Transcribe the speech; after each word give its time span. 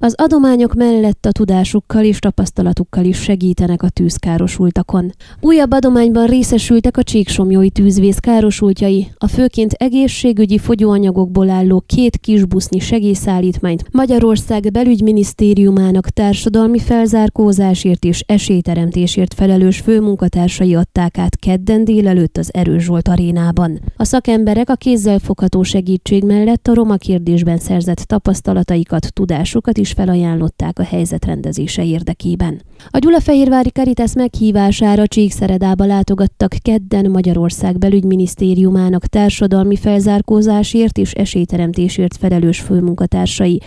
Az 0.00 0.14
adományok 0.16 0.74
mellett 0.74 1.26
a 1.26 1.32
tudásukkal 1.32 2.04
és 2.04 2.18
tapasztalatukkal 2.18 3.04
is 3.04 3.22
segítenek 3.22 3.82
a 3.82 3.88
tűzkárosultakon. 3.88 5.12
Újabb 5.40 5.72
adományban 5.72 6.26
részesültek 6.26 6.96
a 6.96 7.02
csíksomjói 7.02 7.70
tűzvész 7.70 8.16
károsultjai, 8.16 9.08
a 9.16 9.26
főként 9.26 9.72
egészségügyi 9.72 10.58
fogyóanyagokból 10.58 11.50
álló 11.50 11.82
két 11.86 12.16
kisbusznyi 12.16 12.78
segélyszállítmányt 12.78 13.84
Magyarország 13.92 14.70
belügyminisztériumának 14.72 16.08
társadalmi 16.08 16.78
felzárkózásért 16.78 18.04
és 18.04 18.22
esélyteremtésért 18.26 19.34
felelős 19.34 19.78
főmunkatársai 19.78 20.74
adták 20.74 21.18
át 21.18 21.36
kedden 21.36 21.84
délelőtt 21.84 22.36
az 22.36 22.54
Erős 22.54 22.82
Zsolt 22.82 23.08
arénában. 23.08 23.80
A 23.96 24.04
szakemberek 24.04 24.70
a 24.70 24.74
kézzelfogható 24.74 25.62
segítség 25.62 26.24
mellett 26.24 26.68
a 26.68 26.74
roma 26.74 26.96
kérdésben 26.96 27.58
szerzett 27.58 27.98
tapasztalataikat, 27.98 29.12
tudásukat 29.12 29.78
is 29.78 29.87
felajánlották 29.92 30.78
a 30.78 30.82
helyzet 30.82 31.24
rendezése 31.24 31.84
érdekében. 31.84 32.62
A 32.90 32.98
Gyulafehérvári 32.98 33.72
Karitász 33.72 34.14
meghívására 34.14 35.06
Csíkszeredába 35.06 35.84
látogattak 35.84 36.54
kedden 36.62 37.10
Magyarország 37.10 37.78
belügyminisztériumának 37.78 39.06
társadalmi 39.06 39.76
felzárkózásért 39.76 40.98
és 40.98 41.12
esélyteremtésért 41.12 42.16
felelős 42.16 42.60
főmunkatársai. 42.60 43.60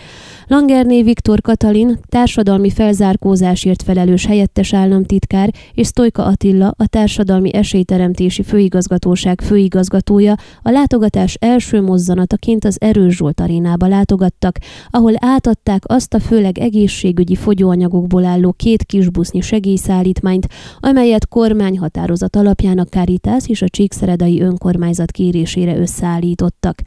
Langerné 0.46 1.02
Viktor 1.02 1.40
Katalin, 1.40 1.98
társadalmi 2.08 2.70
felzárkózásért 2.70 3.82
felelős 3.82 4.26
helyettes 4.26 4.74
államtitkár, 4.74 5.50
és 5.74 5.86
Sztojka 5.86 6.24
Attila, 6.24 6.74
a 6.76 6.86
társadalmi 6.86 7.54
esélyteremtési 7.54 8.42
főigazgatóság 8.42 9.40
főigazgatója 9.40 10.34
a 10.62 10.70
látogatás 10.70 11.34
első 11.34 11.82
mozzanataként 11.82 12.64
az 12.64 12.76
Erős 12.80 13.16
Zsolt 13.16 13.40
arénába 13.40 13.86
látogattak, 13.86 14.58
ahol 14.90 15.12
átadták 15.16 15.82
azt 15.86 16.11
a 16.14 16.20
főleg 16.20 16.58
egészségügyi 16.58 17.34
fogyóanyagokból 17.34 18.24
álló 18.24 18.52
két 18.52 18.84
kisbusznyi 18.84 19.40
segélyszállítmányt, 19.40 20.46
amelyet 20.80 21.28
kormányhatározat 21.28 22.36
alapján 22.36 22.78
a 22.78 22.84
Caritas 22.84 23.48
és 23.48 23.62
a 23.62 23.68
Csíkszeredai 23.68 24.40
önkormányzat 24.40 25.10
kérésére 25.10 25.76
összeállítottak. 25.76 26.82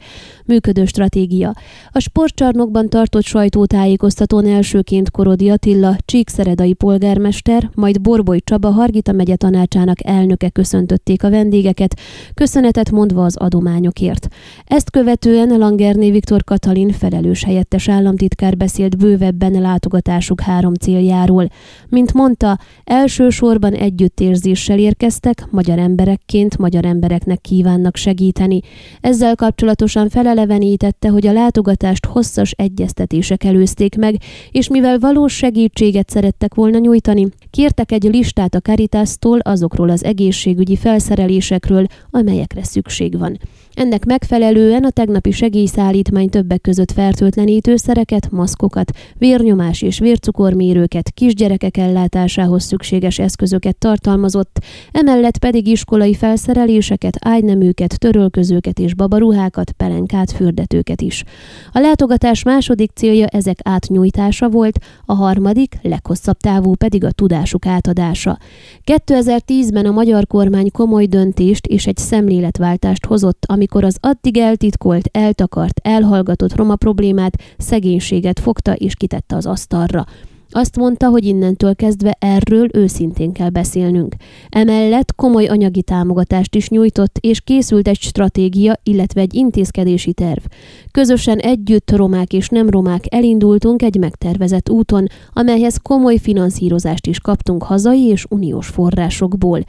Működő 0.46 0.84
stratégia. 0.84 1.54
A 1.90 1.98
sportcsarnokban 1.98 2.88
tartott 2.88 3.24
sajtó 3.24 3.64
sajtótájékoztatón 3.66 4.46
elsőként 4.46 5.10
Korodi 5.10 5.50
Attila, 5.50 5.96
Csíkszeredai 6.04 6.72
polgármester, 6.72 7.70
majd 7.74 8.00
Borboly 8.00 8.40
Csaba 8.44 8.70
Hargita 8.70 9.12
megye 9.12 9.36
tanácsának 9.36 10.06
elnöke 10.06 10.48
köszöntötték 10.48 11.22
a 11.24 11.30
vendégeket, 11.30 12.00
köszönetet 12.34 12.90
mondva 12.90 13.24
az 13.24 13.36
adományokért. 13.36 14.28
Ezt 14.64 14.90
követően 14.90 15.58
Langerné 15.58 16.10
Viktor 16.10 16.44
Katalin 16.44 16.90
felelős 16.90 17.44
helyettes 17.44 17.88
államtitkár 17.88 18.56
beszélt 18.56 18.96
bővebben 19.16 19.60
látogatásuk 19.60 20.40
három 20.40 20.74
céljáról. 20.74 21.48
Mint 21.88 22.12
mondta, 22.12 22.58
elsősorban 22.84 23.72
együttérzéssel 23.72 24.78
érkeztek, 24.78 25.46
magyar 25.50 25.78
emberekként 25.78 26.58
magyar 26.58 26.84
embereknek 26.84 27.40
kívánnak 27.40 27.96
segíteni. 27.96 28.60
Ezzel 29.00 29.34
kapcsolatosan 29.34 30.08
felelevenítette, 30.08 31.08
hogy 31.08 31.26
a 31.26 31.32
látogatást 31.32 32.06
hosszas 32.06 32.50
egyeztetések 32.50 33.44
előzték 33.44 33.96
meg, 33.96 34.16
és 34.50 34.68
mivel 34.68 34.98
valós 34.98 35.32
segítséget 35.36 36.10
szerettek 36.10 36.54
volna 36.54 36.78
nyújtani, 36.78 37.28
kértek 37.50 37.92
egy 37.92 38.02
listát 38.02 38.54
a 38.54 38.60
Caritas-tól 38.60 39.38
azokról 39.38 39.88
az 39.90 40.04
egészségügyi 40.04 40.76
felszerelésekről, 40.76 41.86
amelyekre 42.10 42.64
szükség 42.64 43.18
van. 43.18 43.38
Ennek 43.76 44.04
megfelelően 44.04 44.84
a 44.84 44.90
tegnapi 44.90 45.30
segélyszállítmány 45.30 46.28
többek 46.28 46.60
között 46.60 46.92
fertőtlenítőszereket, 46.92 48.30
maszkokat, 48.30 48.90
vérnyomás 49.18 49.82
és 49.82 49.98
vércukormérőket, 49.98 51.10
kisgyerekek 51.10 51.76
ellátásához 51.76 52.64
szükséges 52.64 53.18
eszközöket 53.18 53.76
tartalmazott, 53.76 54.58
emellett 54.92 55.38
pedig 55.38 55.66
iskolai 55.66 56.14
felszereléseket, 56.14 57.16
ágyneműket, 57.20 57.98
törölközőket 57.98 58.78
és 58.78 58.94
babaruhákat, 58.94 59.72
pelenkát, 59.72 60.32
fürdetőket 60.32 61.00
is. 61.00 61.24
A 61.72 61.78
látogatás 61.78 62.42
második 62.42 62.90
célja 62.94 63.26
ezek 63.26 63.58
átnyújtása 63.62 64.48
volt, 64.48 64.78
a 65.04 65.14
harmadik, 65.14 65.78
leghosszabb 65.82 66.36
távú 66.36 66.74
pedig 66.74 67.04
a 67.04 67.10
tudásuk 67.10 67.66
átadása. 67.66 68.38
2010-ben 68.84 69.86
a 69.86 69.90
magyar 69.90 70.26
kormány 70.26 70.70
komoly 70.70 71.06
döntést 71.06 71.66
és 71.66 71.86
egy 71.86 71.96
szemléletváltást 71.96 73.06
hozott, 73.06 73.44
ami 73.46 73.64
amikor 73.66 73.84
az 73.84 73.98
addig 74.00 74.38
eltitkolt, 74.38 75.08
eltakart, 75.12 75.80
elhallgatott 75.82 76.54
roma 76.54 76.76
problémát, 76.76 77.42
szegénységet 77.58 78.40
fogta 78.40 78.72
és 78.72 78.95
kitette 78.96 79.36
az 79.36 79.46
asztalra. 79.46 80.04
Azt 80.50 80.76
mondta, 80.76 81.08
hogy 81.08 81.24
innentől 81.24 81.74
kezdve 81.74 82.16
erről 82.18 82.68
őszintén 82.72 83.32
kell 83.32 83.48
beszélnünk. 83.48 84.14
Emellett 84.48 85.14
komoly 85.14 85.46
anyagi 85.46 85.82
támogatást 85.82 86.54
is 86.54 86.68
nyújtott, 86.68 87.18
és 87.20 87.40
készült 87.40 87.88
egy 87.88 88.00
stratégia, 88.00 88.80
illetve 88.82 89.20
egy 89.20 89.34
intézkedési 89.34 90.12
terv. 90.12 90.44
Közösen 90.90 91.38
együtt 91.38 91.90
romák 91.90 92.32
és 92.32 92.48
nem 92.48 92.70
romák 92.70 93.04
elindultunk 93.08 93.82
egy 93.82 93.98
megtervezett 93.98 94.70
úton, 94.70 95.06
amelyhez 95.32 95.76
komoly 95.82 96.16
finanszírozást 96.16 97.06
is 97.06 97.20
kaptunk 97.20 97.62
hazai 97.62 98.06
és 98.06 98.26
uniós 98.28 98.66
forrásokból. 98.66 99.60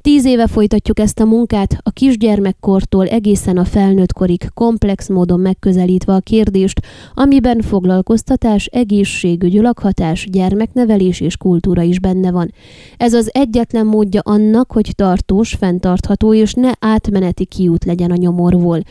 Tíz 0.00 0.24
éve 0.24 0.46
folytatjuk 0.46 0.98
ezt 0.98 1.20
a 1.20 1.24
munkát, 1.24 1.76
a 1.82 1.90
kisgyermekkortól 1.90 3.06
egészen 3.06 3.56
a 3.56 3.64
felnőttkorig 3.64 4.50
komplex 4.54 5.08
módon 5.08 5.40
megközelítve 5.40 6.14
a 6.14 6.20
kérdést, 6.20 6.80
amiben 7.14 7.60
foglalkoztatás, 7.60 8.66
egészségügy, 8.66 9.54
lakhatás, 9.54 10.25
gyermeknevelés 10.30 11.20
és 11.20 11.36
kultúra 11.36 11.82
is 11.82 12.00
benne 12.00 12.30
van. 12.30 12.52
Ez 12.96 13.12
az 13.12 13.30
egyetlen 13.32 13.86
módja 13.86 14.20
annak, 14.24 14.72
hogy 14.72 14.92
tartós, 14.94 15.54
fenntartható 15.54 16.34
és 16.34 16.54
ne 16.54 16.70
átmeneti 16.78 17.44
kiút 17.44 17.84
legyen 17.84 18.10
a 18.10 18.16
nyomorból. 18.16 18.82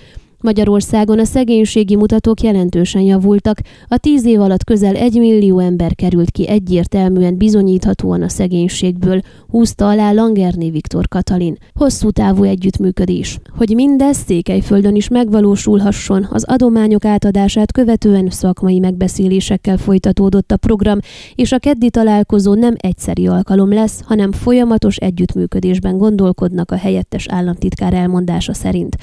Magyarországon 0.41 1.19
a 1.19 1.25
szegénységi 1.25 1.95
mutatók 1.95 2.41
jelentősen 2.41 3.01
javultak, 3.01 3.59
a 3.87 3.97
tíz 3.97 4.25
év 4.25 4.41
alatt 4.41 4.63
közel 4.63 4.95
egy 4.95 5.17
millió 5.17 5.59
ember 5.59 5.95
került 5.95 6.31
ki 6.31 6.47
egyértelműen 6.47 7.37
bizonyíthatóan 7.37 8.21
a 8.21 8.29
szegénységből, 8.29 9.21
húzta 9.47 9.87
alá 9.87 10.11
Langerné 10.11 10.69
Viktor 10.69 11.07
Katalin. 11.07 11.57
Hosszú 11.73 12.09
távú 12.09 12.43
együttműködés. 12.43 13.39
Hogy 13.57 13.73
mindez 13.75 14.17
Székelyföldön 14.17 14.95
is 14.95 15.07
megvalósulhasson, 15.07 16.27
az 16.31 16.43
adományok 16.43 17.05
átadását 17.05 17.71
követően 17.71 18.29
szakmai 18.29 18.79
megbeszélésekkel 18.79 19.77
folytatódott 19.77 20.51
a 20.51 20.57
program, 20.57 20.99
és 21.35 21.51
a 21.51 21.59
keddi 21.59 21.89
találkozó 21.89 22.53
nem 22.53 22.73
egyszeri 22.77 23.27
alkalom 23.27 23.73
lesz, 23.73 24.01
hanem 24.05 24.31
folyamatos 24.31 24.97
együttműködésben 24.97 25.97
gondolkodnak 25.97 26.71
a 26.71 26.75
helyettes 26.75 27.27
államtitkár 27.27 27.93
elmondása 27.93 28.53
szerint. 28.53 28.95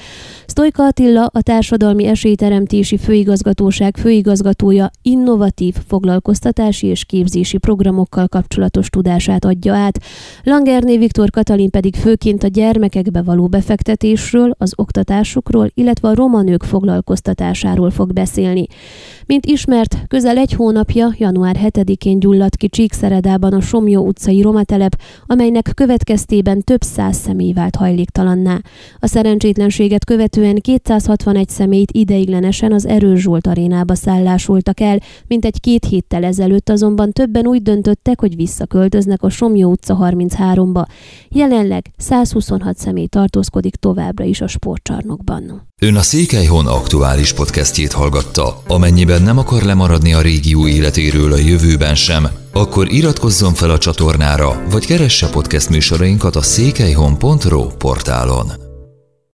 Sztojka 0.45 0.83
Attila 0.83 1.22
a 1.31 1.41
Társadalmi 1.41 2.05
Esélyteremtési 2.05 2.97
Főigazgatóság 2.97 3.97
főigazgatója 3.97 4.91
innovatív 5.01 5.75
foglalkoztatási 5.87 6.87
és 6.87 7.05
képzési 7.05 7.57
programokkal 7.57 8.27
kapcsolatos 8.27 8.89
tudását 8.89 9.45
adja 9.45 9.73
át. 9.73 9.99
Langerné 10.43 10.97
Viktor 10.97 11.29
Katalin 11.29 11.69
pedig 11.69 11.95
főként 11.95 12.43
a 12.43 12.47
gyermekekbe 12.47 13.21
való 13.21 13.47
befektetésről, 13.47 14.55
az 14.57 14.73
oktatásukról, 14.75 15.69
illetve 15.73 16.07
a 16.07 16.15
roma 16.15 16.41
nők 16.41 16.63
foglalkoztatásáról 16.63 17.89
fog 17.89 18.13
beszélni. 18.13 18.65
Mint 19.25 19.45
ismert, 19.45 19.97
közel 20.07 20.37
egy 20.37 20.53
hónapja, 20.53 21.13
január 21.17 21.57
7-én 21.63 22.19
gyulladt 22.19 22.55
ki 22.55 22.67
Csíkszeredában 22.67 23.53
a 23.53 23.61
Somjó 23.61 24.05
utcai 24.05 24.41
romatelep, 24.41 24.99
amelynek 25.25 25.71
következtében 25.73 26.61
több 26.61 26.81
száz 26.81 27.17
személy 27.17 27.53
vált 27.53 27.75
hajléktalanná. 27.75 28.61
A 28.99 29.07
szerencsétlenséget 29.07 30.05
követően 30.05 30.55
261 31.15 31.49
személyt 31.49 31.91
ideiglenesen 31.91 32.73
az 32.73 32.85
Erős 32.85 33.21
Zsolt 33.21 33.47
arénába 33.47 33.95
szállásoltak 33.95 34.79
el, 34.79 34.99
mint 35.27 35.45
egy 35.45 35.59
két 35.59 35.85
héttel 35.85 36.23
ezelőtt 36.23 36.69
azonban 36.69 37.11
többen 37.11 37.47
úgy 37.47 37.61
döntöttek, 37.61 38.19
hogy 38.19 38.35
visszaköltöznek 38.35 39.23
a 39.23 39.29
Somjó 39.29 39.69
utca 39.71 39.97
33-ba. 40.01 40.85
Jelenleg 41.29 41.91
126 41.97 42.77
személy 42.77 43.07
tartózkodik 43.07 43.75
továbbra 43.75 44.23
is 44.23 44.41
a 44.41 44.47
sportcsarnokban. 44.47 45.67
Ön 45.81 45.95
a 45.95 46.01
Székelyhon 46.01 46.67
aktuális 46.67 47.33
podcastjét 47.33 47.91
hallgatta. 47.91 48.61
Amennyiben 48.67 49.21
nem 49.21 49.37
akar 49.37 49.61
lemaradni 49.61 50.13
a 50.13 50.21
régió 50.21 50.67
életéről 50.67 51.33
a 51.33 51.37
jövőben 51.37 51.95
sem, 51.95 52.27
akkor 52.53 52.91
iratkozzon 52.91 53.53
fel 53.53 53.69
a 53.69 53.77
csatornára, 53.77 54.63
vagy 54.69 54.85
keresse 54.85 55.29
podcast 55.29 55.69
műsorainkat 55.69 56.35
a 56.35 56.41
székelyhon.pro 56.41 57.67
portálon. 57.67 58.62